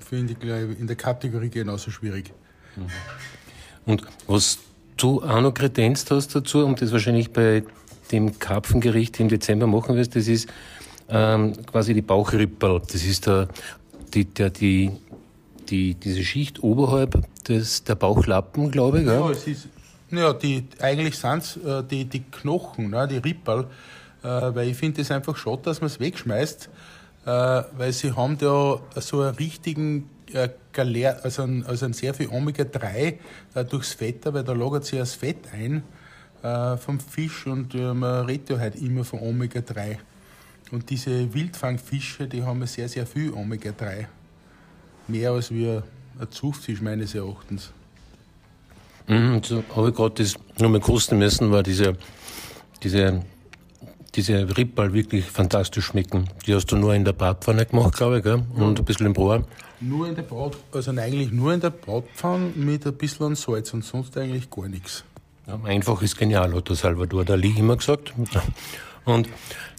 finde 0.00 0.32
ich 0.38 0.78
in 0.80 0.86
der 0.88 0.96
Kategorie 0.96 1.48
genauso 1.48 1.92
schwierig. 1.92 2.32
Mhm. 2.74 2.86
Und 3.86 4.02
was 4.26 4.58
du 4.96 5.22
auch 5.22 5.40
noch 5.40 5.54
kredenzt 5.54 6.10
hast 6.10 6.34
dazu, 6.34 6.64
und 6.64 6.82
das 6.82 6.90
wahrscheinlich 6.90 7.32
bei 7.32 7.62
dem 8.12 8.38
Karpfengericht 8.38 9.20
im 9.20 9.28
Dezember 9.28 9.66
machen 9.66 9.96
wirst, 9.96 10.16
das 10.16 10.28
ist 10.28 10.48
ähm, 11.08 11.54
quasi 11.66 11.94
die 11.94 12.02
Bauchripperl. 12.02 12.80
Das 12.80 13.04
ist 13.04 13.26
der, 13.26 13.48
die, 14.14 14.24
der, 14.24 14.50
die, 14.50 14.92
die, 15.68 15.94
diese 15.94 16.22
Schicht 16.22 16.62
oberhalb 16.62 17.22
des, 17.46 17.84
der 17.84 17.94
Bauchlappen, 17.94 18.70
glaube 18.70 19.00
ich. 19.00 19.06
Ja, 19.06 19.20
ja 19.20 19.30
es 19.30 19.46
ist, 19.46 19.68
ja 20.10 20.32
die, 20.32 20.64
eigentlich 20.80 21.16
sind 21.16 21.38
es 21.38 21.56
äh, 21.56 21.82
die, 21.84 22.04
die 22.04 22.22
Knochen, 22.22 22.90
ne, 22.90 23.08
die 23.08 23.18
Ripperl, 23.18 23.66
äh, 24.22 24.26
weil 24.26 24.68
ich 24.68 24.76
finde 24.76 25.02
es 25.02 25.10
einfach 25.10 25.36
schade, 25.36 25.62
dass 25.64 25.80
man 25.80 25.86
es 25.86 26.00
wegschmeißt, 26.00 26.68
äh, 27.24 27.30
weil 27.30 27.92
sie 27.92 28.14
haben 28.14 28.38
da 28.38 28.80
so 28.96 29.22
einen 29.22 29.34
richtigen 29.36 30.08
äh, 30.32 30.48
Galer, 30.72 31.20
also, 31.22 31.42
ein, 31.42 31.64
also 31.66 31.86
ein 31.86 31.92
sehr 31.92 32.14
viel 32.14 32.28
Omega-3 32.28 33.14
äh, 33.54 33.64
durchs 33.64 33.94
Fett, 33.94 34.32
weil 34.32 34.44
da 34.44 34.52
lagert 34.52 34.84
sich 34.84 34.98
das 34.98 35.14
Fett 35.14 35.38
ein 35.52 35.82
äh, 36.42 36.76
vom 36.76 37.00
Fisch 37.00 37.46
und 37.46 37.74
äh, 37.74 37.94
man 37.94 38.26
redet 38.26 38.50
ja 38.50 38.58
halt 38.58 38.76
immer 38.76 39.04
von 39.04 39.20
Omega-3. 39.20 39.98
Und 40.70 40.90
diese 40.90 41.32
Wildfangfische, 41.32 42.26
die 42.26 42.42
haben 42.42 42.64
sehr, 42.66 42.88
sehr 42.88 43.06
viel 43.06 43.32
Omega-3. 43.32 44.06
Mehr 45.08 45.30
als 45.30 45.50
wir 45.50 45.82
ein 46.20 46.30
Zuchtfisch 46.30 46.80
meines 46.80 47.14
Erachtens. 47.14 47.72
Mhm, 49.06 49.42
so 49.42 49.64
habe 49.74 49.88
ich 49.88 49.94
gerade 49.94 50.22
das 50.22 50.34
nochmal 50.58 50.80
kosten 50.80 51.18
müssen, 51.18 51.50
weil 51.50 51.62
diese, 51.62 51.96
diese, 52.82 53.22
diese 54.14 54.56
Rippal 54.56 54.92
wirklich 54.92 55.24
fantastisch 55.24 55.86
schmecken. 55.86 56.28
Die 56.46 56.54
hast 56.54 56.66
du 56.66 56.76
nur 56.76 56.94
in 56.94 57.04
der 57.04 57.14
Bratpfanne 57.14 57.64
gemacht, 57.64 57.96
glaube 57.96 58.18
ich, 58.18 58.24
gell? 58.24 58.42
und 58.54 58.78
ein 58.78 58.84
bisschen 58.84 59.06
im 59.06 59.14
Brot. 59.14 59.44
Nur 59.80 60.08
in 60.08 60.14
der 60.14 60.22
Brat, 60.22 60.56
also 60.72 60.90
eigentlich 60.90 61.30
nur 61.30 61.54
in 61.54 61.60
der 61.60 61.70
Bratpfanne 61.70 62.50
mit 62.56 62.84
ein 62.86 62.94
bisschen 62.94 63.36
Salz 63.36 63.72
und 63.72 63.84
sonst 63.84 64.18
eigentlich 64.18 64.50
gar 64.50 64.68
nichts. 64.68 65.04
Ja, 65.48 65.58
einfach 65.64 66.02
ist 66.02 66.18
genial, 66.18 66.54
hat 66.54 66.68
der 66.68 66.76
Salvador 66.76 67.24
Dali 67.24 67.54
immer 67.56 67.76
gesagt. 67.76 68.12
Und 69.06 69.28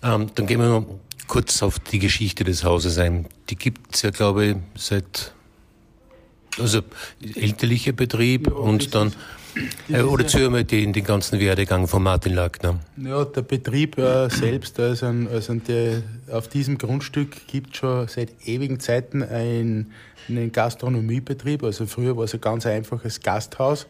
ähm, 0.01 0.31
dann 0.33 0.47
gehen 0.47 0.59
wir 0.59 0.67
noch 0.67 0.85
kurz 1.27 1.61
auf 1.61 1.77
die 1.77 1.99
Geschichte 1.99 2.43
des 2.43 2.63
Hauses 2.63 2.97
ein. 2.97 3.27
Die 3.51 3.55
gibt 3.55 3.93
es 3.93 4.01
ja, 4.01 4.09
glaube 4.09 4.45
ich, 4.45 4.55
seit 4.73 5.31
also 6.57 6.81
elterlicher 7.21 7.91
Betrieb 7.91 8.47
ja, 8.47 8.53
und 8.53 8.95
dann 8.95 9.13
äh, 9.89 10.01
oder 10.01 10.25
zuhören 10.25 10.53
wir 10.53 10.63
den, 10.63 10.91
den 10.91 11.03
ganzen 11.03 11.39
Werdegang 11.39 11.87
von 11.87 12.01
Martin 12.01 12.33
Lackner. 12.33 12.79
Ja, 12.97 13.23
der 13.25 13.43
Betrieb 13.43 13.99
äh, 13.99 14.27
selbst, 14.29 14.79
also, 14.79 15.05
also 15.05 15.53
der, 15.53 16.01
auf 16.31 16.47
diesem 16.47 16.79
Grundstück 16.79 17.47
gibt 17.47 17.75
es 17.75 17.77
schon 17.77 18.07
seit 18.07 18.47
ewigen 18.47 18.79
Zeiten 18.79 19.21
ein, 19.21 19.91
einen 20.27 20.51
Gastronomiebetrieb. 20.51 21.63
Also 21.63 21.85
früher 21.85 22.17
war 22.17 22.23
es 22.23 22.33
ein 22.33 22.41
ganz 22.41 22.65
einfaches 22.65 23.21
Gasthaus 23.21 23.85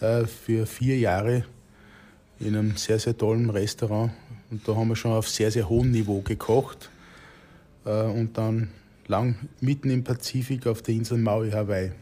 äh, 0.00 0.24
für 0.24 0.66
vier 0.66 0.98
Jahre 0.98 1.44
in 2.40 2.56
einem 2.56 2.76
sehr, 2.76 2.98
sehr 2.98 3.16
tollen 3.16 3.50
Restaurant. 3.50 4.12
Und 4.50 4.66
da 4.66 4.74
haben 4.74 4.88
wir 4.88 4.96
schon 4.96 5.12
auf 5.12 5.28
sehr, 5.28 5.50
sehr 5.50 5.68
hohem 5.68 5.90
Niveau 5.92 6.20
gekocht. 6.20 6.90
Äh, 7.84 8.02
und 8.02 8.36
dann 8.36 8.68
lang 9.06 9.36
mitten 9.60 9.90
im 9.90 10.04
Pazifik 10.04 10.66
auf 10.66 10.82
der 10.82 10.94
Insel 10.94 11.18
Maui, 11.18 11.50
Hawaii. 11.50 11.92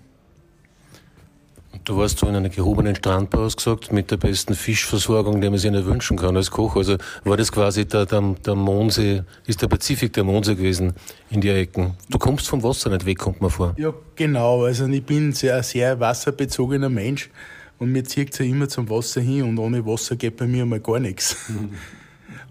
Du 1.84 1.96
warst 1.96 2.18
so 2.18 2.28
in 2.28 2.36
einer 2.36 2.50
gehobenen 2.50 2.94
Strandbar, 2.94 3.44
hast 3.44 3.56
gesagt, 3.56 3.90
mit 3.90 4.10
der 4.10 4.18
besten 4.18 4.54
Fischversorgung, 4.54 5.40
die 5.40 5.48
man 5.48 5.58
sich 5.58 5.70
nicht 5.70 5.86
wünschen 5.86 6.18
kann 6.18 6.36
als 6.36 6.50
Koch. 6.50 6.76
Also 6.76 6.98
war 7.24 7.38
das 7.38 7.50
quasi 7.50 7.86
der, 7.86 8.04
der, 8.04 8.20
der 8.44 8.54
Mondsee, 8.54 9.22
ist 9.46 9.62
der 9.62 9.68
Pazifik 9.68 10.12
der 10.12 10.24
Mondsee 10.24 10.56
gewesen 10.56 10.92
in 11.30 11.40
die 11.40 11.48
Ecken. 11.48 11.94
Du 12.10 12.18
kommst 12.18 12.48
vom 12.48 12.62
Wasser 12.62 12.90
nicht 12.90 13.06
weg, 13.06 13.18
kommt 13.18 13.40
man 13.40 13.50
vor. 13.50 13.74
Ja, 13.78 13.94
genau. 14.14 14.64
Also 14.64 14.86
ich 14.86 15.02
bin 15.02 15.32
sehr, 15.32 15.62
sehr 15.62 15.98
wasserbezogener 15.98 16.90
Mensch 16.90 17.30
und 17.78 17.92
mir 17.92 18.04
zieht 18.04 18.32
es 18.32 18.38
ja 18.38 18.44
immer 18.44 18.68
zum 18.68 18.90
Wasser 18.90 19.22
hin 19.22 19.44
und 19.44 19.58
ohne 19.58 19.84
Wasser 19.86 20.16
geht 20.16 20.36
bei 20.36 20.46
mir 20.46 20.66
mal 20.66 20.80
gar 20.80 21.00
nichts. 21.00 21.36
Mhm. 21.48 21.70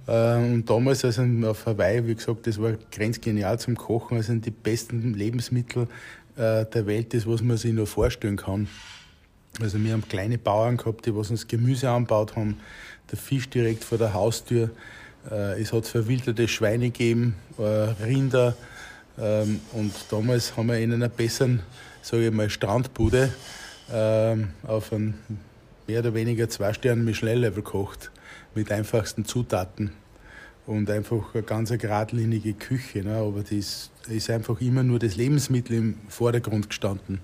Und 0.07 0.67
damals, 0.67 1.05
also 1.05 1.21
auf 1.45 1.67
Hawaii, 1.67 2.07
wie 2.07 2.15
gesagt, 2.15 2.47
das 2.47 2.59
war 2.59 2.73
grenzgenial 2.91 3.59
zum 3.59 3.75
Kochen. 3.75 4.17
Also 4.17 4.33
die 4.33 4.49
besten 4.49 5.13
Lebensmittel 5.13 5.83
äh, 6.35 6.65
der 6.65 6.87
Welt, 6.87 7.13
das, 7.13 7.27
was 7.27 7.43
man 7.43 7.57
sich 7.57 7.73
nur 7.73 7.85
vorstellen 7.85 8.35
kann. 8.35 8.67
Also 9.61 9.83
wir 9.83 9.93
haben 9.93 10.07
kleine 10.07 10.37
Bauern 10.37 10.77
gehabt, 10.77 11.05
die 11.05 11.15
was 11.15 11.31
uns 11.31 11.47
Gemüse 11.47 11.89
anbaut 11.89 12.35
haben, 12.35 12.57
der 13.11 13.17
Fisch 13.17 13.49
direkt 13.49 13.83
vor 13.83 13.97
der 13.97 14.13
Haustür. 14.13 14.69
Äh, 15.29 15.61
es 15.61 15.73
hat 15.73 15.85
verwilderte 15.85 16.47
Schweine 16.47 16.85
gegeben, 16.85 17.35
äh, 17.57 17.63
Rinder. 17.63 18.55
Ähm, 19.17 19.59
und 19.73 19.93
damals 20.09 20.55
haben 20.55 20.67
wir 20.67 20.79
in 20.79 20.93
einer 20.93 21.09
besseren, 21.09 21.61
sage 22.01 22.27
ich 22.27 22.33
mal, 22.33 22.49
Strandbude 22.49 23.33
ähm, 23.91 24.49
auf 24.63 24.93
einem 24.93 25.15
mehr 25.87 25.99
oder 25.99 26.13
weniger 26.13 26.47
zwei 26.47 26.71
Sterne 26.73 27.03
Michelin-Level 27.03 27.63
gekocht, 27.63 28.11
mit 28.55 28.71
einfachsten 28.71 29.25
Zutaten 29.25 29.91
und 30.65 30.89
einfach 30.89 31.33
eine 31.33 31.43
ganz 31.43 31.71
geradlinige 31.71 32.53
Küche. 32.53 33.03
Ne? 33.03 33.15
Aber 33.15 33.41
das 33.41 33.89
ist 34.07 34.29
einfach 34.29 34.61
immer 34.61 34.83
nur 34.83 34.99
das 34.99 35.15
Lebensmittel 35.15 35.77
im 35.77 35.95
Vordergrund 36.07 36.69
gestanden. 36.69 37.19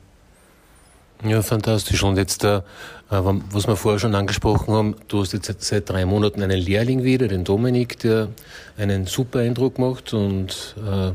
Ja, 1.23 1.41
fantastisch. 1.41 2.03
Und 2.03 2.17
jetzt, 2.17 2.43
äh, 2.43 2.61
was 3.09 3.67
wir 3.67 3.75
vorher 3.75 3.99
schon 3.99 4.15
angesprochen 4.15 4.73
haben, 4.73 4.95
du 5.07 5.21
hast 5.21 5.33
jetzt 5.33 5.61
seit 5.61 5.89
drei 5.89 6.05
Monaten 6.05 6.43
einen 6.43 6.59
Lehrling 6.59 7.03
wieder, 7.03 7.27
den 7.27 7.43
Dominik, 7.43 7.99
der 7.99 8.29
einen 8.77 9.05
super 9.05 9.39
Eindruck 9.39 9.79
macht 9.79 10.13
und 10.13 10.75
äh, 10.77 11.11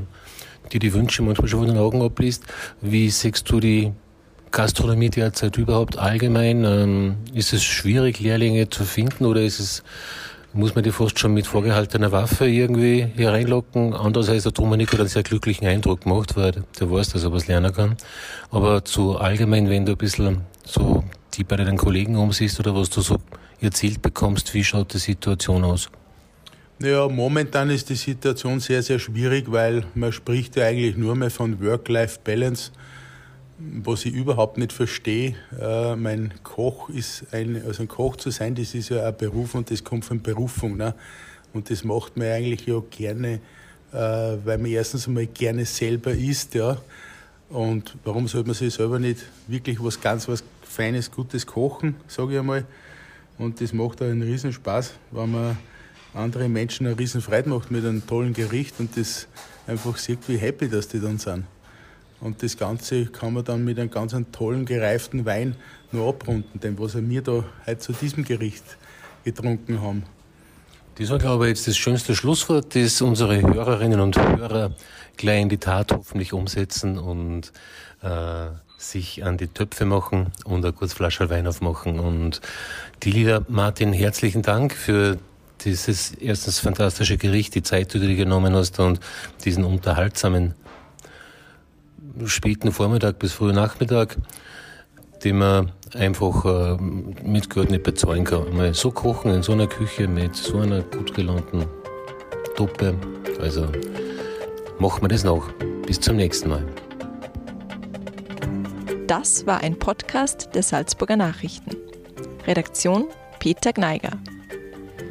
dir 0.73 0.81
die 0.81 0.93
Wünsche 0.93 1.23
manchmal 1.23 1.49
schon 1.49 1.61
von 1.61 1.69
den 1.69 1.79
Augen 1.79 2.03
abliest. 2.03 2.45
Wie 2.81 3.11
siehst 3.11 3.49
du 3.51 3.61
die 3.61 3.93
Gastronomie 4.51 5.11
derzeit 5.11 5.57
überhaupt 5.59 5.99
allgemein? 5.99 6.65
Ähm, 6.65 7.17
ist 7.35 7.53
es 7.53 7.63
schwierig, 7.63 8.21
Lehrlinge 8.21 8.69
zu 8.69 8.85
finden 8.85 9.27
oder 9.27 9.43
ist 9.43 9.61
es 9.61 9.83
muss 10.53 10.75
man 10.75 10.83
die 10.83 10.91
fast 10.91 11.19
schon 11.19 11.35
mit 11.35 11.47
vorgehaltener 11.47 12.13
Waffe 12.13 12.47
irgendwie 12.47 13.07
hier 13.17 13.31
reinlocken. 13.31 13.95
Andererseits 13.95 14.47
hat 14.47 14.59
Dominik 14.59 14.95
einen 14.95 15.09
sehr 15.09 15.23
glücklichen 15.23 15.67
Eindruck 15.67 16.03
gemacht, 16.03 16.37
weil 16.37 16.65
der 16.79 16.91
weiß, 16.91 17.11
dass 17.11 17.25
er 17.25 17.33
was 17.33 17.47
lernen 17.47 17.73
kann. 17.73 17.97
Aber 18.51 18.85
zu 18.85 19.17
allgemein, 19.17 19.71
wenn 19.71 19.87
du 19.87 19.93
ein 19.93 19.99
bisschen 19.99 20.41
so 20.65 21.05
die 21.35 21.45
bei 21.45 21.57
deinen 21.57 21.77
Kollegen 21.77 22.17
umsiehst 22.17 22.59
oder 22.59 22.75
was 22.75 22.91
du 22.91 23.01
so 23.01 23.19
erzählt 23.61 24.03
bekommst, 24.03 24.53
wie 24.55 24.65
schaut 24.65 24.93
die 24.95 24.99
Situation 24.99 25.65
aus? 25.65 25.89
Ja, 26.83 27.07
momentan 27.09 27.71
ist 27.71 27.91
die 27.91 27.95
Situation 27.95 28.59
sehr, 28.59 28.83
sehr 28.83 28.99
schwierig, 28.99 29.53
weil 29.53 29.85
man 29.95 30.13
spricht 30.13 30.57
ja 30.57 30.65
eigentlich 30.65 30.97
nur 30.97 31.15
mehr 31.15 31.31
von 31.31 31.63
Work-Life-Balance 31.63 32.73
was 33.61 34.07
ich 34.07 34.15
überhaupt 34.15 34.57
nicht 34.59 34.73
verstehe, 34.73 35.35
äh, 35.61 35.95
mein 35.95 36.33
Koch 36.43 36.89
ist 36.89 37.27
ein, 37.33 37.63
also 37.65 37.83
ein 37.83 37.89
Koch 37.89 38.17
zu 38.17 38.31
sein, 38.31 38.55
das 38.55 38.75
ist 38.75 38.89
ja 38.89 39.07
ein 39.07 39.17
Beruf 39.17 39.55
und 39.55 39.71
das 39.71 39.85
kommt 39.85 40.05
von 40.05 40.23
Berufung. 40.23 40.77
Ne? 40.77 40.95
Und 41.53 41.71
das 41.71 41.85
macht 41.85 42.17
man 42.17 42.29
eigentlich 42.29 42.67
ja 42.67 42.81
gerne, 42.91 43.41
äh, 43.93 43.97
weil 43.97 44.59
man 44.59 44.67
erstens 44.67 45.07
einmal 45.07 45.27
gerne 45.27 45.65
selber 45.65 46.13
isst, 46.13 46.55
ja. 46.55 46.79
Und 47.51 47.97
warum 48.05 48.29
sollte 48.29 48.47
man 48.47 48.55
sich 48.55 48.73
selber 48.73 49.01
nicht 49.01 49.19
wirklich 49.49 49.83
was 49.83 50.01
ganz 50.01 50.29
was 50.29 50.45
Feines, 50.63 51.11
Gutes 51.11 51.47
kochen, 51.47 51.97
sage 52.07 52.35
ich 52.35 52.39
einmal. 52.39 52.65
Und 53.39 53.61
das 53.61 53.73
macht 53.73 54.01
auch 54.01 54.07
einen 54.07 54.23
Riesenspaß, 54.23 54.95
wenn 55.11 55.33
man 55.33 55.59
andere 56.15 56.49
Menschen 56.49 56.87
eine 56.87 56.97
Riesenfreude 56.97 57.49
macht 57.49 57.71
mit 57.71 57.85
einem 57.85 58.07
tollen 58.07 58.35
Gericht 58.35 58.77
und 58.79 58.97
das 58.97 59.27
einfach 59.67 59.97
sieht, 59.97 60.29
wie 60.29 60.37
happy 60.37 60.69
das 60.69 60.87
die 60.87 61.01
dann 61.01 61.19
sind. 61.19 61.45
Und 62.21 62.43
das 62.43 62.57
Ganze 62.57 63.07
kann 63.07 63.33
man 63.33 63.45
dann 63.45 63.65
mit 63.65 63.79
einem 63.79 63.91
ganz 63.91 64.15
tollen, 64.33 64.67
gereiften 64.67 65.25
Wein 65.25 65.57
nur 65.91 66.09
abrunden, 66.09 66.61
denn 66.61 66.79
was 66.79 66.97
wir 66.97 67.23
da 67.23 67.45
heute 67.67 67.79
zu 67.79 67.93
diesem 67.93 68.25
Gericht 68.25 68.65
getrunken 69.25 69.81
haben. 69.81 70.05
Das 70.97 71.11
war, 71.11 71.19
glaube 71.19 71.47
ich, 71.47 71.57
jetzt 71.57 71.67
das 71.67 71.77
schönste 71.77 72.15
Schlusswort, 72.15 72.75
das 72.75 73.01
unsere 73.01 73.41
Hörerinnen 73.41 74.01
und 74.01 74.19
Hörer 74.19 74.73
gleich 75.17 75.41
in 75.41 75.49
die 75.49 75.59
Tat 75.59 75.93
hoffentlich 75.93 76.33
umsetzen 76.33 76.99
und 76.99 77.53
äh, 78.03 78.49
sich 78.77 79.25
an 79.25 79.39
die 79.39 79.49
Töpfe 79.49 79.85
machen 79.85 80.33
und 80.45 80.65
eine 80.65 80.73
kurze 80.73 80.97
Flasche 80.97 81.31
Wein 81.31 81.47
aufmachen. 81.47 82.01
Und 82.01 82.41
die 83.03 83.13
lieber 83.13 83.45
Martin, 83.49 83.93
herzlichen 83.93 84.43
Dank 84.43 84.75
für 84.75 85.19
dieses 85.65 86.13
erstens 86.13 86.59
fantastische 86.59 87.17
Gericht, 87.19 87.55
die 87.55 87.63
Zeit, 87.63 87.93
die 87.95 87.99
du 87.99 88.07
dir 88.07 88.17
genommen 88.17 88.55
hast 88.55 88.79
und 88.79 89.01
diesen 89.45 89.65
unterhaltsamen 89.65 90.55
späten 92.27 92.73
Vormittag 92.73 93.19
bis 93.19 93.33
frühen 93.33 93.55
Nachmittag, 93.55 94.17
den 95.25 95.39
man 95.39 95.73
einfach 95.95 96.45
äh, 96.45 96.77
mit 96.81 97.51
Geld 97.51 97.71
nicht 97.71 97.83
bezahlen 97.83 98.25
kann. 98.25 98.55
Mal 98.57 98.75
so 98.75 98.91
kochen 98.91 99.33
in 99.33 99.43
so 99.43 99.53
einer 99.53 99.67
Küche 99.67 100.09
mit 100.09 100.37
so 100.37 100.59
einer 100.59 100.83
gut 100.83 101.15
gelaunten 101.15 101.67
Tuppe. 102.57 102.95
Also 103.41 103.69
machen 104.79 105.03
wir 105.03 105.09
das 105.09 105.25
noch. 105.25 105.51
Bis 105.87 106.01
zum 106.01 106.17
nächsten 106.17 106.49
Mal. 106.49 106.65
Das 109.07 109.47
war 109.47 109.61
ein 109.61 109.79
Podcast 109.79 110.51
der 110.55 110.63
Salzburger 110.63 111.17
Nachrichten. 111.17 111.77
Redaktion 112.47 113.07
Peter 113.41 113.73
Gneiger. 113.73 114.13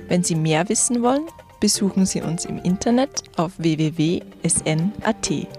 Wenn 0.07 0.23
Sie 0.23 0.35
mehr 0.35 0.69
wissen 0.69 1.03
wollen, 1.03 1.27
besuchen 1.59 2.05
Sie 2.05 2.21
uns 2.21 2.45
im 2.45 2.57
Internet 2.59 3.23
auf 3.35 3.51
www.sn.at. 3.57 5.58